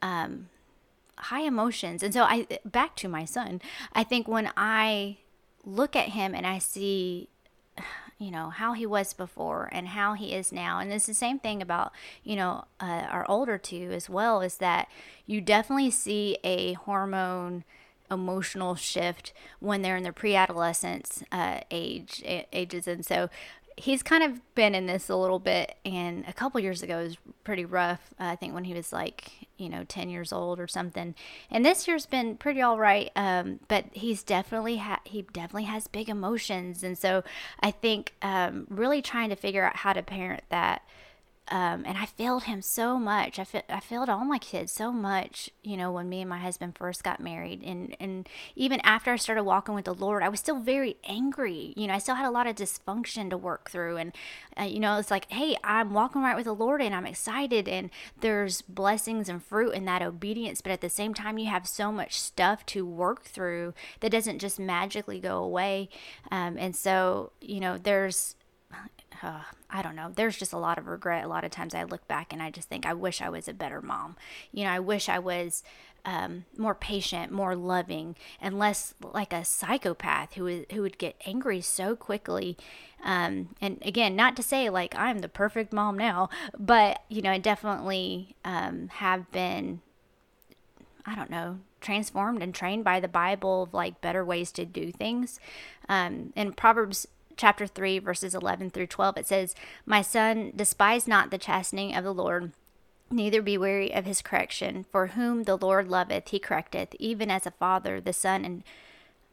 um, 0.00 0.48
high 1.18 1.42
emotions. 1.42 2.02
And 2.02 2.14
so 2.14 2.22
I, 2.22 2.46
back 2.64 2.96
to 2.96 3.08
my 3.08 3.26
son, 3.26 3.60
I 3.92 4.02
think 4.02 4.26
when 4.26 4.50
I 4.56 5.18
look 5.62 5.94
at 5.94 6.08
him 6.08 6.34
and 6.34 6.46
I 6.46 6.56
see 6.56 7.28
you 8.22 8.30
know 8.30 8.50
how 8.50 8.72
he 8.72 8.86
was 8.86 9.12
before 9.12 9.68
and 9.72 9.88
how 9.88 10.14
he 10.14 10.32
is 10.32 10.52
now. 10.52 10.78
And 10.78 10.92
it's 10.92 11.06
the 11.06 11.14
same 11.14 11.38
thing 11.38 11.60
about 11.60 11.92
you 12.22 12.36
know 12.36 12.64
uh, 12.80 13.06
our 13.10 13.28
older 13.28 13.58
two 13.58 13.90
as 13.92 14.08
well 14.08 14.40
is 14.40 14.58
that 14.58 14.88
you 15.26 15.40
definitely 15.40 15.90
see 15.90 16.38
a 16.44 16.74
hormone 16.74 17.64
emotional 18.10 18.74
shift 18.74 19.32
when 19.58 19.82
they're 19.82 19.96
in 19.96 20.02
their 20.02 20.12
pre-adolescence 20.12 21.24
uh, 21.32 21.60
age 21.70 22.22
ages. 22.52 22.86
And 22.86 23.04
so 23.04 23.30
he's 23.76 24.02
kind 24.02 24.22
of 24.22 24.54
been 24.54 24.74
in 24.74 24.86
this 24.86 25.08
a 25.08 25.16
little 25.16 25.38
bit 25.38 25.76
and 25.84 26.24
a 26.28 26.32
couple 26.32 26.60
years 26.60 26.82
ago 26.82 27.02
was 27.02 27.16
pretty 27.44 27.64
rough 27.64 28.12
uh, 28.20 28.24
i 28.24 28.36
think 28.36 28.54
when 28.54 28.64
he 28.64 28.74
was 28.74 28.92
like 28.92 29.30
you 29.62 29.68
know 29.68 29.84
10 29.84 30.10
years 30.10 30.32
old 30.32 30.58
or 30.58 30.66
something. 30.66 31.14
And 31.50 31.64
this 31.64 31.86
year's 31.86 32.06
been 32.06 32.36
pretty 32.36 32.60
all 32.60 32.78
right 32.78 33.10
um, 33.16 33.60
but 33.68 33.86
he's 33.92 34.22
definitely 34.22 34.78
ha- 34.78 35.00
he 35.04 35.22
definitely 35.22 35.64
has 35.64 35.86
big 35.86 36.08
emotions. 36.08 36.82
And 36.82 36.98
so 36.98 37.22
i 37.60 37.70
think 37.70 38.14
um, 38.22 38.66
really 38.68 39.00
trying 39.00 39.30
to 39.30 39.36
figure 39.36 39.64
out 39.64 39.76
how 39.76 39.92
to 39.92 40.02
parent 40.02 40.42
that 40.50 40.82
um, 41.48 41.84
and 41.84 41.98
I 41.98 42.06
failed 42.06 42.44
him 42.44 42.62
so 42.62 42.98
much. 42.98 43.38
I, 43.38 43.44
fa- 43.44 43.74
I 43.74 43.80
failed 43.80 44.08
all 44.08 44.24
my 44.24 44.38
kids 44.38 44.72
so 44.72 44.92
much, 44.92 45.50
you 45.62 45.76
know, 45.76 45.90
when 45.90 46.08
me 46.08 46.20
and 46.20 46.30
my 46.30 46.38
husband 46.38 46.78
first 46.78 47.02
got 47.02 47.20
married. 47.20 47.62
And, 47.64 47.96
and 47.98 48.28
even 48.54 48.80
after 48.80 49.10
I 49.10 49.16
started 49.16 49.42
walking 49.42 49.74
with 49.74 49.84
the 49.84 49.94
Lord, 49.94 50.22
I 50.22 50.28
was 50.28 50.38
still 50.38 50.60
very 50.60 50.96
angry. 51.04 51.74
You 51.76 51.88
know, 51.88 51.94
I 51.94 51.98
still 51.98 52.14
had 52.14 52.26
a 52.26 52.30
lot 52.30 52.46
of 52.46 52.54
dysfunction 52.54 53.28
to 53.30 53.36
work 53.36 53.70
through. 53.70 53.96
And, 53.96 54.12
uh, 54.58 54.62
you 54.62 54.78
know, 54.78 54.98
it's 54.98 55.10
like, 55.10 55.30
hey, 55.30 55.56
I'm 55.64 55.92
walking 55.92 56.22
right 56.22 56.36
with 56.36 56.44
the 56.44 56.54
Lord 56.54 56.80
and 56.80 56.94
I'm 56.94 57.06
excited. 57.06 57.68
And 57.68 57.90
there's 58.20 58.62
blessings 58.62 59.28
and 59.28 59.42
fruit 59.42 59.74
in 59.74 59.84
that 59.86 60.00
obedience. 60.00 60.60
But 60.60 60.72
at 60.72 60.80
the 60.80 60.88
same 60.88 61.12
time, 61.12 61.38
you 61.38 61.50
have 61.50 61.66
so 61.66 61.90
much 61.90 62.20
stuff 62.20 62.64
to 62.66 62.86
work 62.86 63.24
through 63.24 63.74
that 64.00 64.12
doesn't 64.12 64.38
just 64.38 64.60
magically 64.60 65.18
go 65.18 65.42
away. 65.42 65.88
Um, 66.30 66.56
and 66.56 66.74
so, 66.76 67.32
you 67.40 67.58
know, 67.58 67.78
there's, 67.78 68.36
uh, 69.22 69.42
I 69.70 69.82
don't 69.82 69.96
know. 69.96 70.10
There's 70.14 70.36
just 70.36 70.52
a 70.52 70.58
lot 70.58 70.78
of 70.78 70.86
regret. 70.86 71.24
A 71.24 71.28
lot 71.28 71.44
of 71.44 71.50
times 71.50 71.74
I 71.74 71.84
look 71.84 72.06
back 72.08 72.32
and 72.32 72.42
I 72.42 72.50
just 72.50 72.68
think, 72.68 72.84
I 72.84 72.94
wish 72.94 73.22
I 73.22 73.28
was 73.28 73.48
a 73.48 73.54
better 73.54 73.80
mom. 73.80 74.16
You 74.52 74.64
know, 74.64 74.70
I 74.70 74.80
wish 74.80 75.08
I 75.08 75.18
was 75.18 75.62
um, 76.04 76.44
more 76.56 76.74
patient, 76.74 77.32
more 77.32 77.54
loving, 77.54 78.16
and 78.40 78.58
less 78.58 78.94
like 79.00 79.32
a 79.32 79.44
psychopath 79.44 80.34
who 80.34 80.64
who 80.72 80.82
would 80.82 80.98
get 80.98 81.20
angry 81.26 81.60
so 81.60 81.94
quickly. 81.94 82.56
Um, 83.04 83.50
and 83.60 83.78
again, 83.82 84.16
not 84.16 84.36
to 84.36 84.42
say 84.42 84.68
like 84.68 84.94
I'm 84.96 85.20
the 85.20 85.28
perfect 85.28 85.72
mom 85.72 85.96
now, 85.96 86.28
but 86.58 87.02
you 87.08 87.22
know, 87.22 87.30
I 87.30 87.38
definitely 87.38 88.34
um, 88.44 88.88
have 88.94 89.30
been. 89.30 89.80
I 91.04 91.16
don't 91.16 91.30
know, 91.30 91.58
transformed 91.80 92.44
and 92.44 92.54
trained 92.54 92.84
by 92.84 93.00
the 93.00 93.08
Bible 93.08 93.64
of 93.64 93.74
like 93.74 94.00
better 94.00 94.24
ways 94.24 94.52
to 94.52 94.64
do 94.64 94.92
things. 94.92 95.40
Um, 95.88 96.32
in 96.36 96.52
Proverbs 96.52 97.08
chapter 97.42 97.66
3, 97.66 97.98
verses 97.98 98.36
11 98.36 98.70
through 98.70 98.86
12, 98.86 99.16
it 99.16 99.26
says, 99.26 99.56
My 99.84 100.00
son, 100.00 100.52
despise 100.54 101.08
not 101.08 101.32
the 101.32 101.38
chastening 101.38 101.92
of 101.92 102.04
the 102.04 102.14
Lord, 102.14 102.52
neither 103.10 103.42
be 103.42 103.58
weary 103.58 103.92
of 103.92 104.04
his 104.04 104.22
correction. 104.22 104.86
For 104.92 105.08
whom 105.08 105.42
the 105.42 105.56
Lord 105.56 105.88
loveth, 105.88 106.28
he 106.28 106.38
correcteth, 106.38 106.94
even 107.00 107.32
as 107.32 107.44
a 107.44 107.50
father, 107.50 108.00
the 108.00 108.12
son, 108.12 108.44
and 108.44 108.62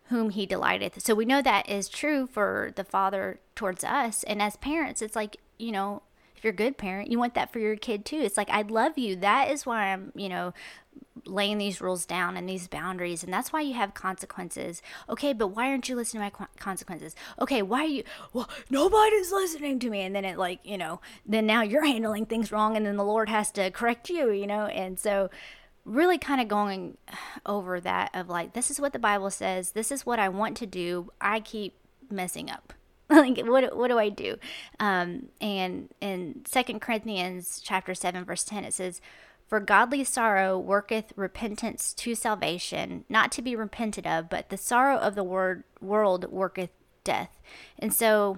whom 0.05 0.31
he 0.31 0.47
delighteth. 0.47 0.99
So 1.03 1.13
we 1.13 1.23
know 1.23 1.43
that 1.43 1.69
is 1.69 1.87
true 1.87 2.25
for 2.25 2.71
the 2.75 2.83
father 2.83 3.41
towards 3.53 3.83
us. 3.83 4.23
And 4.23 4.41
as 4.41 4.55
parents, 4.55 5.03
it's 5.03 5.15
like, 5.15 5.37
you 5.59 5.71
know, 5.71 6.01
if 6.39 6.45
you're 6.45 6.53
a 6.53 6.55
good 6.55 6.77
parent, 6.77 7.11
you 7.11 7.19
want 7.19 7.33
that 7.33 7.51
for 7.51 7.59
your 7.59 7.75
kid 7.75 8.05
too. 8.05 8.21
It's 8.21 8.37
like, 8.37 8.49
I 8.49 8.61
love 8.61 8.97
you. 8.97 9.17
That 9.17 9.51
is 9.51 9.65
why 9.65 9.91
I'm, 9.91 10.13
you 10.15 10.29
know, 10.29 10.53
laying 11.25 11.57
these 11.57 11.81
rules 11.81 12.05
down 12.05 12.37
and 12.37 12.47
these 12.47 12.69
boundaries 12.69 13.25
and 13.25 13.33
that's 13.33 13.51
why 13.51 13.59
you 13.59 13.73
have 13.73 13.93
consequences. 13.93 14.81
Okay 15.09 15.33
but 15.33 15.49
why 15.49 15.67
aren't 15.67 15.89
you 15.89 15.97
listening 15.97 16.29
to 16.29 16.39
my 16.39 16.47
consequences? 16.57 17.13
Okay 17.41 17.61
why 17.61 17.79
are 17.81 17.87
you 17.87 18.03
well 18.31 18.49
nobody's 18.69 19.33
listening 19.33 19.79
to 19.79 19.89
me. 19.89 19.99
And 19.99 20.15
then 20.15 20.23
it 20.23 20.37
like 20.37 20.61
you 20.63 20.77
know 20.77 21.01
then 21.25 21.45
now 21.45 21.61
you're 21.61 21.85
handling 21.85 22.25
things 22.25 22.53
wrong 22.53 22.77
and 22.77 22.85
then 22.85 22.95
the 22.95 23.03
lord 23.03 23.27
has 23.27 23.51
to 23.51 23.69
correct 23.69 24.09
you 24.09 24.31
you 24.31 24.47
know? 24.47 24.67
And 24.67 24.97
so 24.97 25.29
really 25.83 26.17
kind 26.17 26.39
of 26.39 26.47
going 26.47 26.97
over 27.45 27.81
that 27.81 28.11
of 28.13 28.29
like 28.29 28.53
this 28.53 28.71
is 28.71 28.79
what 28.79 28.93
the 28.93 28.99
bible 28.99 29.29
says. 29.29 29.71
This 29.71 29.91
is 29.91 30.05
what 30.05 30.19
i 30.19 30.29
want 30.29 30.55
to 30.57 30.65
do. 30.65 31.11
I 31.19 31.41
keep 31.41 31.75
messing 32.09 32.49
up 32.49 32.73
like 33.15 33.39
what 33.39 33.75
what 33.75 33.87
do 33.87 33.97
I 33.97 34.09
do? 34.09 34.37
Um, 34.79 35.29
and 35.41 35.89
in 35.99 36.41
Second 36.45 36.79
Corinthians 36.79 37.61
chapter 37.63 37.95
seven 37.95 38.23
verse 38.23 38.43
ten 38.43 38.63
it 38.63 38.73
says, 38.73 39.01
for 39.49 39.59
godly 39.59 40.03
sorrow 40.03 40.59
worketh 40.59 41.11
repentance 41.15 41.91
to 41.95 42.13
salvation, 42.13 43.03
not 43.09 43.31
to 43.31 43.41
be 43.41 43.55
repented 43.55 44.05
of, 44.05 44.29
but 44.29 44.49
the 44.49 44.57
sorrow 44.57 44.97
of 44.97 45.15
the 45.15 45.23
word, 45.23 45.63
world 45.81 46.31
worketh 46.31 46.69
death. 47.03 47.39
And 47.79 47.91
so 47.91 48.37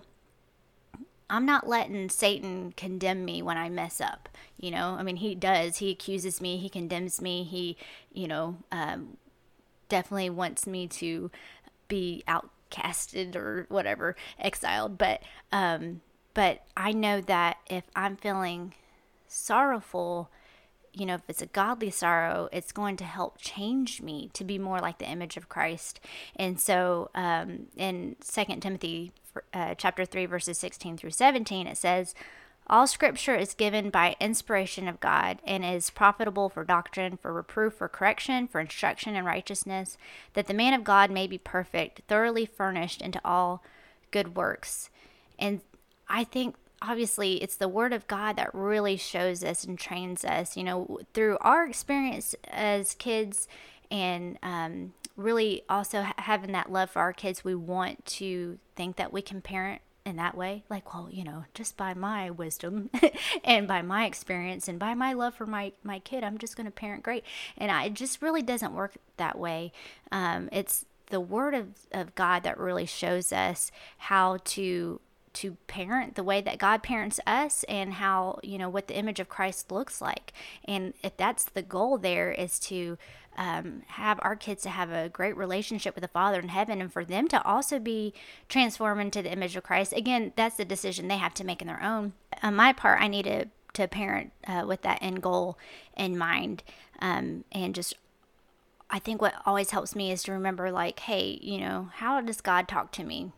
I'm 1.30 1.46
not 1.46 1.68
letting 1.68 2.08
Satan 2.08 2.74
condemn 2.78 3.26
me 3.26 3.42
when 3.42 3.58
I 3.58 3.68
mess 3.68 4.00
up. 4.00 4.30
You 4.58 4.72
know, 4.72 4.96
I 4.98 5.04
mean, 5.04 5.18
he 5.18 5.36
does. 5.36 5.78
He 5.78 5.92
accuses 5.92 6.40
me, 6.40 6.56
he 6.56 6.70
condemns 6.70 7.22
me, 7.22 7.44
he, 7.44 7.76
you 8.14 8.30
know, 8.30 8.56
um, 8.72 9.18
definitely 9.90 10.30
wants 10.30 10.66
me 10.66 10.88
to 10.88 11.30
be 11.90 12.24
outcasted 12.72 13.36
or 13.36 13.66
whatever, 13.70 14.16
exiled. 14.40 14.98
But, 14.98 15.22
um, 15.52 16.02
but 16.34 16.62
I 16.78 16.92
know 16.94 17.22
that 17.22 17.58
if 17.70 17.84
I'm 17.96 18.18
feeling 18.18 18.74
sorrowful, 19.28 20.30
you 20.94 21.06
know, 21.06 21.16
if 21.16 21.22
it's 21.30 21.42
a 21.42 21.48
godly 21.48 21.90
sorrow, 21.90 22.50
it's 22.52 22.72
going 22.72 22.98
to 22.98 23.04
help 23.04 23.38
change 23.38 24.02
me 24.02 24.30
to 24.34 24.44
be 24.44 24.58
more 24.58 24.80
like 24.80 24.98
the 24.98 25.10
image 25.10 25.38
of 25.38 25.48
Christ. 25.48 26.00
And 26.36 26.60
so, 26.60 27.10
um, 27.16 27.68
in 27.78 28.18
Second 28.22 28.62
Timothy 28.62 29.14
uh, 29.54 29.76
chapter 29.76 30.04
three, 30.04 30.26
verses 30.26 30.58
sixteen 30.58 30.98
through 30.98 31.12
seventeen, 31.12 31.68
it 31.68 31.78
says, 31.78 32.14
"All 32.68 32.88
Scripture 32.88 33.36
is 33.36 33.54
given 33.54 33.90
by 33.90 34.16
inspiration 34.20 34.88
of 34.88 35.00
God 35.00 35.40
and 35.46 35.66
is 35.66 35.90
profitable 35.90 36.48
for 36.50 36.64
doctrine, 36.64 37.18
for 37.18 37.34
reproof, 37.34 37.74
for 37.74 37.90
correction, 37.90 38.48
for 38.48 38.62
instruction 38.62 39.16
in 39.16 39.26
righteousness, 39.26 39.98
that 40.34 40.48
the 40.48 40.54
man 40.54 40.74
of 40.74 40.84
God 40.84 41.12
may 41.12 41.28
be 41.28 41.38
perfect, 41.38 42.02
thoroughly 42.08 42.46
furnished 42.46 43.02
into 43.02 43.20
all 43.26 43.64
good 44.12 44.36
works." 44.36 44.90
And 45.38 45.62
I 46.08 46.24
think 46.24 46.56
obviously 46.82 47.42
it's 47.44 47.56
the 47.56 47.68
word 47.68 47.94
of 47.94 48.08
God 48.08 48.36
that 48.38 48.54
really 48.54 48.98
shows 48.98 49.44
us 49.44 49.64
and 49.64 49.78
trains 49.78 50.26
us, 50.26 50.58
you 50.58 50.64
know, 50.64 51.00
through 51.14 51.38
our 51.42 51.66
experience 51.66 52.36
as 52.48 52.96
kids 52.96 53.48
and 53.90 54.38
um, 54.42 54.94
really 55.16 55.64
also 55.70 56.06
having 56.18 56.54
that 56.54 56.72
love 56.72 56.90
for 56.90 57.00
our 57.00 57.14
kids. 57.14 57.44
We 57.44 57.56
want 57.56 58.06
to 58.08 58.58
think 58.76 58.96
that 58.96 59.14
we 59.14 59.22
can 59.22 59.42
parent 59.42 59.82
in 60.06 60.16
that 60.16 60.36
way 60.36 60.64
like 60.70 60.94
well 60.94 61.08
you 61.12 61.24
know 61.24 61.44
just 61.54 61.78
by 61.78 61.94
my 61.94 62.30
wisdom 62.30 62.90
and 63.44 63.68
by 63.68 63.82
my 63.82 64.06
experience 64.06 64.68
and 64.68 64.80
by 64.80 64.94
my 64.96 65.14
love 65.14 65.36
for 65.36 65.46
my 65.46 65.72
my 65.84 66.00
kid 66.00 66.24
i'm 66.24 66.40
just 66.40 66.56
going 66.56 66.66
to 66.66 66.72
parent 66.72 67.04
great. 67.04 67.24
And 67.58 67.72
I, 67.72 67.86
it 67.86 67.94
just 67.94 68.22
really 68.22 68.42
doesn't 68.42 68.74
work 68.74 68.96
that 69.18 69.38
way. 69.38 69.72
Um, 70.12 70.50
it's 70.52 70.86
the 71.08 71.20
word 71.20 71.54
of, 71.54 71.68
of 71.92 72.16
god 72.16 72.44
that 72.44 72.58
really 72.58 72.86
shows 72.86 73.34
us 73.34 73.72
how 73.98 74.38
to 74.46 75.00
to 75.34 75.58
parent 75.68 76.16
the 76.16 76.24
way 76.24 76.42
that 76.42 76.58
God 76.58 76.84
parents 76.84 77.20
us 77.26 77.64
and 77.66 77.94
how, 77.94 78.40
you 78.44 78.58
know, 78.58 78.70
what 78.70 78.88
the 78.88 78.98
image 78.98 79.20
of 79.20 79.30
Christ 79.30 79.72
looks 79.72 80.02
like. 80.02 80.34
And 80.66 80.94
if 81.04 81.16
that's 81.18 81.44
the 81.46 81.62
goal 81.62 81.98
there 81.98 82.32
is 82.32 82.60
to 82.60 82.98
um, 83.38 83.84
have 83.88 84.20
our 84.24 84.36
kids 84.36 84.64
to 84.64 84.70
have 84.70 84.92
a 84.92 85.10
great 85.10 85.38
relationship 85.38 85.96
with 85.96 86.02
the 86.02 86.08
Father 86.10 86.40
in 86.40 86.50
heaven 86.50 86.82
and 86.82 86.92
for 86.92 87.06
them 87.06 87.28
to 87.30 87.42
also 87.44 87.80
be 87.80 88.14
transformed 88.50 89.02
into 89.02 89.22
the 89.22 89.32
image 89.32 89.56
of 89.56 89.64
Christ. 89.64 89.94
Again, 89.94 90.34
that's 90.36 90.58
the 90.58 90.66
decision 90.66 91.08
they 91.08 91.18
have 91.18 91.34
to 91.36 91.46
make 91.46 91.62
in 91.62 91.68
their 91.68 91.82
own. 91.82 92.14
On 92.44 92.56
my 92.56 92.74
part, 92.74 93.02
I 93.02 93.08
need 93.08 93.24
to, 93.24 93.46
to 93.74 93.88
parent 93.88 94.34
uh, 94.46 94.66
with 94.68 94.82
that 94.82 95.00
end 95.02 95.22
goal 95.22 95.58
in 95.96 96.18
mind 96.18 96.64
um, 97.02 97.46
and 97.52 97.74
just 97.74 97.96
I 98.92 99.00
think 99.00 99.22
what 99.22 99.36
always 99.46 99.72
helps 99.72 99.96
me 99.96 100.12
is 100.12 100.22
to 100.24 100.34
remember, 100.34 100.70
like, 100.70 101.00
hey, 101.00 101.40
you 101.42 101.60
know, 101.60 101.90
how 101.96 102.20
does 102.20 102.42
God 102.42 102.68
talk 102.68 102.92
to 102.94 103.06
me? 103.06 103.32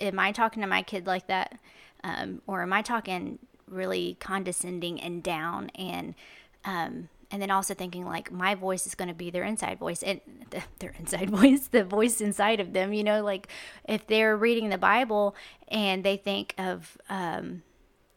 Am 0.00 0.18
I 0.18 0.32
talking 0.32 0.62
to 0.62 0.66
my 0.66 0.82
kid 0.82 1.06
like 1.06 1.26
that? 1.28 1.58
Um, 2.02 2.42
or 2.46 2.62
am 2.62 2.72
I 2.72 2.82
talking 2.82 3.38
really 3.68 4.16
condescending 4.20 5.00
and 5.00 5.22
down 5.22 5.70
and 5.74 6.14
um, 6.64 7.08
and 7.30 7.40
then 7.40 7.50
also 7.50 7.74
thinking 7.74 8.04
like 8.04 8.32
my 8.32 8.54
voice 8.54 8.86
is 8.86 8.94
going 8.94 9.08
to 9.08 9.14
be 9.14 9.30
their 9.30 9.44
inside 9.44 9.78
voice 9.78 10.02
and 10.02 10.20
the, 10.50 10.62
their 10.78 10.94
inside 10.98 11.30
voice 11.38 11.68
the 11.68 11.84
voice 11.84 12.20
inside 12.20 12.60
of 12.60 12.72
them 12.72 12.92
you 12.92 13.04
know 13.04 13.22
like 13.22 13.48
if 13.88 14.06
they're 14.06 14.36
reading 14.36 14.68
the 14.68 14.78
bible 14.78 15.34
and 15.68 16.04
they 16.04 16.16
think 16.16 16.54
of 16.58 16.98
um, 17.08 17.62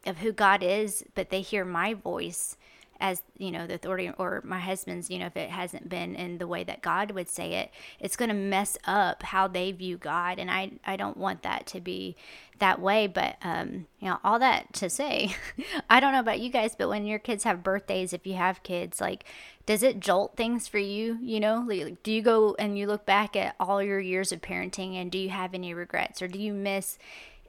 of 0.06 0.18
who 0.18 0.32
god 0.32 0.62
is 0.62 1.04
but 1.14 1.30
they 1.30 1.40
hear 1.40 1.64
my 1.64 1.94
voice 1.94 2.56
as 3.00 3.22
you 3.38 3.50
know 3.50 3.66
the 3.66 3.74
authority 3.74 4.10
or 4.18 4.40
my 4.44 4.58
husband's 4.58 5.10
you 5.10 5.18
know 5.18 5.26
if 5.26 5.36
it 5.36 5.50
hasn't 5.50 5.88
been 5.88 6.14
in 6.14 6.38
the 6.38 6.46
way 6.46 6.64
that 6.64 6.82
god 6.82 7.10
would 7.10 7.28
say 7.28 7.54
it 7.54 7.70
it's 8.00 8.16
going 8.16 8.28
to 8.28 8.34
mess 8.34 8.76
up 8.84 9.22
how 9.22 9.48
they 9.48 9.72
view 9.72 9.96
god. 9.96 10.38
And 10.38 10.50
i 10.50 10.72
i 10.86 10.96
don't 10.96 11.16
want 11.16 11.42
that 11.42 11.66
to 11.68 11.80
be 11.80 12.16
that 12.60 12.80
way. 12.80 13.06
But 13.06 13.36
um 13.42 13.86
you 13.98 14.08
know 14.08 14.18
all 14.22 14.38
that 14.38 14.72
to 14.74 14.88
say 14.88 15.34
i 15.90 16.00
don't 16.00 16.12
know 16.12 16.20
about 16.20 16.40
you 16.40 16.50
guys 16.50 16.74
but 16.76 16.88
when 16.88 17.06
your 17.06 17.18
kids 17.18 17.44
have 17.44 17.62
birthdays 17.62 18.12
if 18.12 18.26
you 18.26 18.34
have 18.34 18.62
kids 18.62 19.00
like 19.00 19.24
does 19.66 19.82
it 19.82 19.98
jolt 19.98 20.36
things 20.36 20.68
for 20.68 20.78
you 20.78 21.18
you 21.22 21.40
know? 21.40 21.64
Like, 21.66 22.02
do 22.02 22.12
you 22.12 22.22
go 22.22 22.54
and 22.58 22.78
you 22.78 22.86
look 22.86 23.06
back 23.06 23.36
at 23.36 23.56
all 23.58 23.82
your 23.82 24.00
years 24.00 24.32
of 24.32 24.40
parenting 24.40 24.94
and 24.94 25.10
do 25.10 25.18
you 25.18 25.30
have 25.30 25.54
any 25.54 25.74
regrets? 25.74 26.22
Or 26.22 26.28
do 26.28 26.38
you 26.38 26.52
miss 26.52 26.98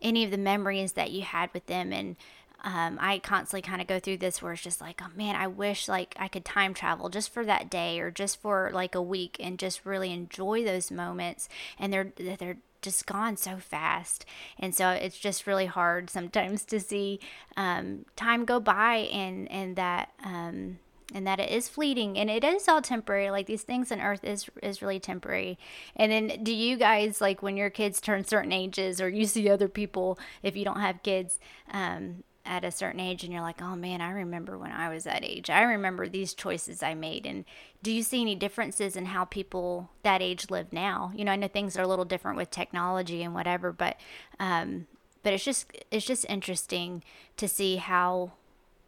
any 0.02 0.24
of 0.24 0.32
the 0.32 0.38
memories 0.38 0.94
that 0.94 1.12
you 1.12 1.24
had 1.24 1.54
with 1.54 1.66
them? 1.68 1.94
And 1.94 2.16
um, 2.66 2.98
I 3.00 3.20
constantly 3.20 3.62
kind 3.62 3.80
of 3.80 3.88
go 3.88 4.00
through 4.00 4.18
this 4.18 4.42
where 4.42 4.54
it's 4.54 4.62
just 4.64 4.82
like, 4.82 5.00
oh 5.04 5.12
man, 5.16 5.36
I 5.36 5.46
wish 5.46 5.88
like 5.88 6.16
I 6.18 6.28
could 6.28 6.44
time 6.44 6.74
travel 6.74 7.10
just 7.10 7.32
for 7.32 7.46
that 7.46 7.70
day 7.70 8.00
or 8.00 8.10
just 8.10 8.42
for 8.42 8.72
like 8.74 8.96
a 8.96 9.02
week 9.02 9.38
and 9.40 9.60
just 9.60 9.86
really 9.86 10.12
enjoy 10.12 10.66
those 10.66 10.90
moments. 10.90 11.48
And 11.78 11.94
they're 11.94 12.12
they're 12.18 12.58
just 12.82 13.06
gone 13.06 13.38
so 13.38 13.58
fast, 13.58 14.26
and 14.60 14.74
so 14.74 14.90
it's 14.90 15.20
just 15.20 15.46
really 15.46 15.68
hard 15.68 16.10
sometimes 16.10 16.66
to 16.66 16.80
see 16.80 17.20
um, 17.56 18.06
time 18.16 18.46
go 18.46 18.60
by 18.60 18.96
and 19.14 19.50
and 19.52 19.76
that. 19.76 20.10
Um, 20.24 20.80
and 21.14 21.28
that 21.28 21.40
it 21.40 21.52
is 21.52 21.70
fleeting 21.70 22.18
and 22.18 22.32
it 22.32 22.44
is 22.44 22.68
all 22.68 22.82
temporary 22.82 23.30
like 23.30 23.46
these 23.46 23.62
things 23.62 23.92
on 23.92 24.02
earth 24.02 24.24
is 24.24 24.50
is 24.64 24.82
really 24.82 25.00
temporary 25.00 25.56
and 25.96 26.12
then 26.12 26.44
do 26.44 26.52
you 26.52 26.76
guys 26.76 27.22
like 27.22 27.44
when 27.44 27.56
your 27.56 27.70
kids 27.70 28.02
turn 28.02 28.24
certain 28.24 28.52
ages 28.52 29.00
or 29.00 29.08
you 29.08 29.28
see 29.28 29.48
other 29.48 29.68
people 29.68 30.18
if 30.42 30.58
you 30.58 30.66
don't 30.66 30.80
have 30.80 31.04
kids 31.04 31.38
um 31.72 32.24
at 32.46 32.64
a 32.64 32.72
certain 32.72 33.00
age 33.00 33.24
and 33.24 33.34
you're 33.34 33.42
like, 33.42 33.62
oh 33.62 33.76
man, 33.76 34.02
I 34.02 34.12
remember 34.12 34.58
when 34.58 34.72
I 34.72 34.90
was 34.90 35.04
that 35.06 35.26
age. 35.26 35.50
I 35.50 35.64
remember 35.64 36.08
these 36.08 36.34
choices 36.34 36.84
I 36.84 36.94
made. 36.94 37.26
And 37.26 37.46
do 37.82 37.92
you 37.92 38.04
see 38.04 38.22
any 38.22 38.36
differences 38.36 38.96
in 38.96 39.06
how 39.06 39.26
people 39.26 39.90
that 40.04 40.22
age 40.22 40.50
live 40.50 40.72
now? 40.72 41.12
You 41.16 41.26
know, 41.26 41.32
I 41.32 41.36
know 41.36 41.48
things 41.48 41.76
are 41.76 41.82
a 41.82 41.88
little 41.88 42.06
different 42.06 42.38
with 42.38 42.52
technology 42.52 43.24
and 43.24 43.34
whatever, 43.34 43.72
but 43.72 43.98
um, 44.40 44.88
but 45.24 45.34
it's 45.34 45.44
just 45.44 45.72
it's 45.90 46.06
just 46.06 46.26
interesting 46.30 47.04
to 47.38 47.48
see 47.48 47.78
how 47.78 48.34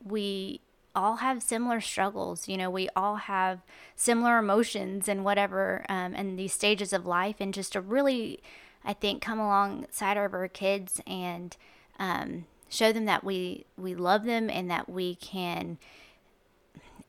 we 0.03 0.61
all 0.95 1.17
have 1.17 1.41
similar 1.41 1.81
struggles. 1.81 2.47
You 2.47 2.57
know, 2.57 2.69
we 2.69 2.89
all 2.95 3.15
have 3.15 3.61
similar 3.95 4.37
emotions 4.37 5.07
and 5.07 5.25
whatever, 5.25 5.83
um, 5.89 6.13
and 6.15 6.37
these 6.37 6.53
stages 6.53 6.93
of 6.93 7.05
life, 7.05 7.37
and 7.39 7.53
just 7.53 7.73
to 7.73 7.81
really, 7.81 8.39
I 8.85 8.93
think, 8.93 9.21
come 9.21 9.39
alongside 9.39 10.17
of 10.17 10.33
our 10.33 10.47
kids 10.47 11.01
and 11.07 11.57
um, 11.99 12.45
show 12.69 12.91
them 12.91 13.05
that 13.05 13.23
we 13.23 13.65
we 13.77 13.95
love 13.95 14.25
them 14.25 14.49
and 14.49 14.69
that 14.69 14.89
we 14.89 15.15
can 15.15 15.77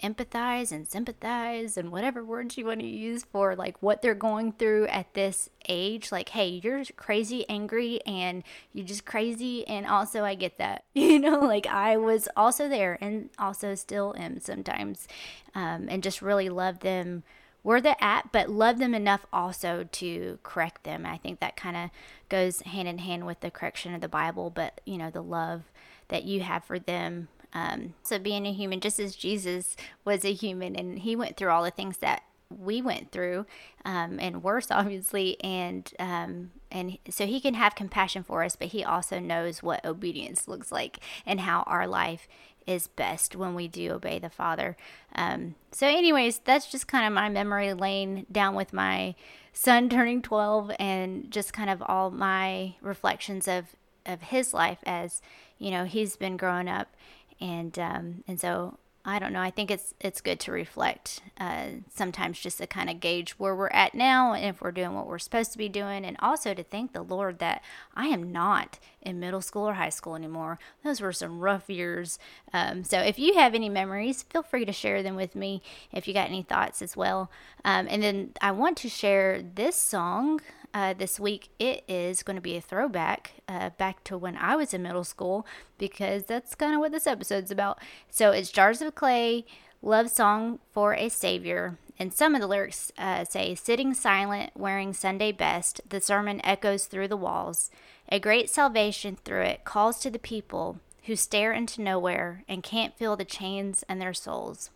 empathize 0.03 0.71
and 0.71 0.87
sympathize 0.87 1.77
and 1.77 1.91
whatever 1.91 2.23
words 2.25 2.57
you 2.57 2.65
want 2.65 2.79
to 2.79 2.87
use 2.87 3.25
for 3.25 3.57
like 3.57 3.77
what 3.83 4.01
they're 4.01 4.15
going 4.15 4.53
through 4.53 4.87
at 4.87 5.13
this 5.15 5.51
age. 5.69 6.13
Like 6.13 6.29
hey 6.31 6.61
you're 6.63 6.85
crazy 6.97 7.49
angry 7.49 8.01
and 8.07 8.45
you're 8.73 8.87
just 8.87 9.05
crazy. 9.05 9.67
And 9.67 9.87
also 9.87 10.25
I 10.25 10.35
get 10.35 10.59
that 10.59 10.85
you 10.95 11.19
know 11.19 11.41
like 11.41 11.67
I 11.67 11.97
was 11.97 12.29
also 12.37 12.69
there 12.69 12.97
and 13.01 13.31
also 13.39 13.75
still 13.75 14.15
am 14.17 14.41
sometimes 14.41 15.09
um, 15.55 15.87
and 15.89 16.03
just 16.03 16.23
really 16.23 16.49
love 16.49 16.81
them 16.81 17.25
where 17.69 17.83
they're 17.83 17.97
at, 18.01 18.33
but 18.33 18.49
love 18.49 18.79
them 18.79 18.95
enough 18.95 19.27
also 19.31 19.87
to 19.93 20.39
correct 20.43 20.85
them. 20.85 21.05
I 21.05 21.19
think 21.19 21.39
that 21.41 21.55
kind 21.55 21.77
of 21.77 21.91
goes 22.31 22.63
hand 22.63 22.89
in 22.89 22.97
hand 22.97 23.27
with 23.27 23.41
the 23.41 23.51
correction 23.51 23.95
of 23.95 24.01
the 24.01 24.09
Bible, 24.09 24.49
but 24.49 24.81
you 24.87 24.97
know, 24.97 25.11
the 25.11 25.23
love 25.23 25.65
that 26.09 26.25
you 26.25 26.41
have 26.41 26.65
for 26.65 26.79
them. 26.79 27.29
Um, 27.53 27.93
so 28.03 28.19
being 28.19 28.47
a 28.47 28.55
human, 28.55 28.81
just 28.81 28.99
as 28.99 29.15
Jesus 29.15 29.77
was 30.03 30.25
a 30.25 30.33
human 30.33 30.77
and 30.77 31.01
he 31.01 31.15
went 31.15 31.37
through 31.37 31.51
all 31.51 31.63
the 31.63 31.71
things 31.71 31.99
that 31.99 32.23
we 32.49 32.81
went 32.81 33.13
through, 33.13 33.45
um, 33.85 34.19
and 34.19 34.43
worse, 34.43 34.69
obviously, 34.71 35.37
and 35.45 35.93
um, 35.99 36.53
and 36.71 36.97
so 37.11 37.27
he 37.27 37.39
can 37.39 37.53
have 37.53 37.75
compassion 37.75 38.23
for 38.23 38.43
us, 38.45 38.57
but 38.57 38.69
he 38.69 38.83
also 38.83 39.19
knows 39.19 39.63
what 39.63 39.85
obedience 39.85 40.49
looks 40.49 40.73
like 40.73 41.01
and 41.27 41.41
how 41.41 41.65
our 41.67 41.87
life 41.87 42.29
is 42.69 42.87
best 42.87 43.35
when 43.35 43.55
we 43.55 43.67
do 43.67 43.93
obey 43.93 44.19
the 44.19 44.29
Father. 44.29 44.77
Um, 45.15 45.55
so, 45.73 45.87
anyways, 45.87 46.41
that's 46.41 46.71
just 46.71 46.87
kind 46.87 47.07
of 47.07 47.15
my 47.15 47.31
memory 47.31 47.73
lane 47.73 48.27
down 48.31 48.55
with 48.55 48.75
my 48.75 49.15
son 49.55 49.89
turning 49.89 50.21
12 50.21 50.73
and 50.79 51.31
just 51.31 51.55
kind 51.55 51.71
of 51.71 51.83
all 51.87 52.11
my 52.11 52.75
reflections 52.83 53.49
of, 53.49 53.75
of 54.05 54.21
his 54.21 54.53
life 54.53 54.81
as, 54.85 55.23
you 55.59 55.71
know, 55.71 55.85
he's 55.85 56.17
been 56.17 56.37
growing 56.37 56.69
up. 56.69 56.95
And, 57.41 57.77
um, 57.79 58.25
and 58.29 58.39
so 58.39 58.77
I 59.09 59.19
don't 59.19 59.33
know. 59.33 59.41
I 59.41 59.51
think 59.51 59.71
it's 59.71 59.95
it's 60.01 60.21
good 60.21 60.39
to 60.41 60.53
reflect 60.53 61.23
uh, 61.41 61.69
sometimes 61.89 62.39
just 62.39 62.59
to 62.59 62.67
kind 62.67 62.91
of 62.91 63.01
gauge 63.01 63.33
where 63.33 63.57
we're 63.57 63.69
at 63.69 63.95
now 63.95 64.35
and 64.35 64.45
if 64.45 64.61
we're 64.61 64.71
doing 64.71 64.93
what 64.93 65.07
we're 65.07 65.19
supposed 65.19 65.51
to 65.53 65.59
be 65.59 65.69
doing, 65.69 66.05
and 66.05 66.17
also 66.21 66.53
to 66.53 66.63
thank 66.63 66.93
the 66.93 67.01
Lord 67.03 67.39
that 67.39 67.63
I 67.95 68.09
am 68.09 68.31
not 68.31 68.79
in 69.01 69.19
middle 69.19 69.41
school 69.41 69.67
or 69.67 69.75
high 69.75 69.89
school 69.89 70.15
anymore. 70.15 70.59
Those 70.85 71.01
were 71.01 71.13
some 71.15 71.41
rough 71.41 71.71
years. 71.71 72.19
Um, 72.53 72.85
so 72.85 72.99
if 72.99 73.19
you 73.19 73.35
have 73.35 73.55
any 73.55 73.71
memories, 73.71 74.25
feel 74.25 74.43
free 74.43 74.67
to 74.67 74.73
share 74.73 75.03
them 75.03 75.17
with 75.17 75.35
me 75.35 75.63
if 75.91 76.07
you 76.07 76.13
got 76.13 76.29
any 76.29 76.43
thoughts 76.43 76.83
as 76.83 76.95
well. 76.95 77.31
Um, 77.65 77.87
and 77.89 78.03
then 78.03 78.33
I 78.43 78.51
want 78.51 78.77
to 78.79 78.91
share 78.91 79.41
this 79.43 79.77
song 79.77 80.43
uh, 80.75 80.95
this 80.95 81.19
week, 81.19 81.51
it 81.59 81.85
is 81.89 82.23
going 82.23 82.37
to 82.37 82.43
be 82.43 82.57
a 82.57 82.61
throwback 82.61 83.33
uh, 83.49 83.71
back 83.71 84.05
to 84.05 84.19
when 84.19 84.37
I 84.37 84.57
was 84.57 84.75
in 84.75 84.83
middle 84.83 85.05
school 85.05 85.47
because 85.79 86.25
that's 86.25 86.55
kind 86.55 86.75
of 86.75 86.81
what 86.81 86.93
this 86.93 87.07
episode's 87.07 87.51
about. 87.51 87.79
So 88.11 88.31
it's 88.31 88.51
Jars 88.51 88.83
of 88.83 88.95
Clay, 88.95 89.45
Love 89.83 90.11
Song 90.11 90.59
for 90.73 90.95
a 90.95 91.09
Savior. 91.09 91.79
And 91.99 92.15
some 92.15 92.35
of 92.35 92.41
the 92.41 92.47
lyrics 92.47 92.93
uh, 92.97 93.25
say, 93.25 93.55
Sitting 93.55 93.93
silent, 93.95 94.53
wearing 94.55 94.93
Sunday 94.93 95.33
best, 95.33 95.81
the 95.89 96.01
sermon 96.01 96.41
echoes 96.45 96.87
through 96.87 97.09
the 97.09 97.17
walls. 97.17 97.71
A 98.11 98.21
great 98.21 98.49
salvation 98.49 99.17
through 99.25 99.43
it 99.43 99.65
calls 99.65 99.99
to 100.01 100.11
the 100.11 100.19
people 100.19 100.79
who 101.05 101.17
stare 101.17 101.53
into 101.53 101.83
nowhere 101.83 102.45
and 102.49 102.63
can't 102.63 102.97
feel 102.97 103.17
the 103.17 103.25
chains 103.25 103.85
in 103.89 103.99
their 103.99 104.15
souls. 104.15 104.71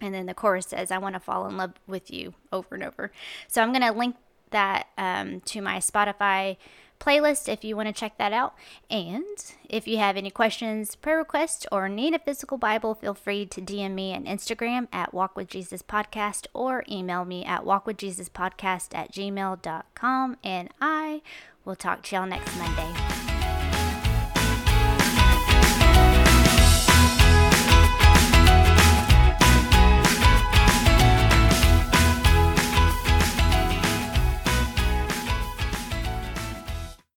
And 0.00 0.12
then 0.12 0.26
the 0.26 0.34
chorus 0.34 0.66
says, 0.66 0.90
I 0.90 0.98
want 0.98 1.14
to 1.14 1.20
fall 1.20 1.46
in 1.46 1.56
love 1.56 1.74
with 1.86 2.10
you 2.10 2.34
over 2.52 2.74
and 2.74 2.84
over. 2.84 3.12
So 3.46 3.62
I'm 3.62 3.72
going 3.72 3.82
to 3.82 3.96
link 3.96 4.16
that 4.54 4.86
um, 4.96 5.40
to 5.40 5.60
my 5.60 5.78
Spotify 5.78 6.56
playlist 7.00 7.52
if 7.52 7.64
you 7.64 7.76
want 7.76 7.88
to 7.88 7.92
check 7.92 8.16
that 8.18 8.32
out. 8.32 8.54
And 8.88 9.24
if 9.68 9.86
you 9.86 9.98
have 9.98 10.16
any 10.16 10.30
questions, 10.30 10.96
prayer 10.96 11.18
requests, 11.18 11.66
or 11.70 11.88
need 11.88 12.14
a 12.14 12.18
physical 12.18 12.56
Bible, 12.56 12.94
feel 12.94 13.14
free 13.14 13.46
to 13.46 13.60
DM 13.60 13.92
me 13.92 14.14
on 14.14 14.24
Instagram 14.24 14.88
at 14.92 15.12
Walk 15.12 15.36
with 15.36 15.48
Jesus 15.48 15.82
Podcast 15.82 16.46
or 16.54 16.84
email 16.90 17.24
me 17.24 17.44
at 17.44 17.64
walkwithjesuspodcast 17.64 18.94
at 18.94 19.12
gmail.com. 19.12 20.36
And 20.42 20.70
I 20.80 21.22
will 21.64 21.76
talk 21.76 22.02
to 22.04 22.16
y'all 22.16 22.26
next 22.26 22.56
Monday. 22.56 23.13